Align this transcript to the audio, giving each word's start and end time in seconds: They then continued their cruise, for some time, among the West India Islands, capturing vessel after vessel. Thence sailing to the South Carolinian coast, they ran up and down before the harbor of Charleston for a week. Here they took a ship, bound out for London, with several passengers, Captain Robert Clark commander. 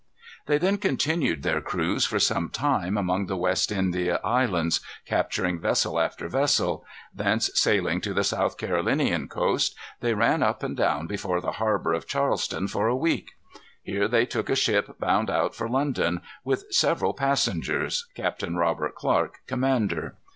They 0.47 0.57
then 0.57 0.77
continued 0.79 1.43
their 1.43 1.61
cruise, 1.61 2.07
for 2.07 2.17
some 2.17 2.49
time, 2.49 2.97
among 2.97 3.27
the 3.27 3.37
West 3.37 3.71
India 3.71 4.19
Islands, 4.23 4.79
capturing 5.05 5.59
vessel 5.59 5.99
after 5.99 6.27
vessel. 6.27 6.83
Thence 7.13 7.51
sailing 7.53 8.01
to 8.01 8.11
the 8.15 8.23
South 8.23 8.57
Carolinian 8.57 9.27
coast, 9.27 9.75
they 9.99 10.15
ran 10.15 10.41
up 10.41 10.63
and 10.63 10.75
down 10.75 11.05
before 11.05 11.39
the 11.39 11.51
harbor 11.51 11.93
of 11.93 12.07
Charleston 12.07 12.67
for 12.67 12.87
a 12.87 12.95
week. 12.95 13.33
Here 13.83 14.07
they 14.07 14.25
took 14.25 14.49
a 14.49 14.55
ship, 14.55 14.95
bound 14.99 15.29
out 15.29 15.53
for 15.53 15.69
London, 15.69 16.21
with 16.43 16.65
several 16.71 17.13
passengers, 17.13 18.07
Captain 18.15 18.55
Robert 18.55 18.95
Clark 18.95 19.41
commander. 19.45 20.15